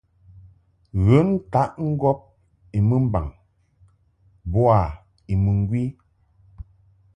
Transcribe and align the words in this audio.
Ghə 1.05 1.17
ntaʼ 1.29 1.71
ŋgɔb 1.89 2.19
I 2.77 2.79
mɨmbaŋ 2.89 3.25
bo 4.51 4.61
I 5.31 5.33
mɨŋgwi. 5.43 5.81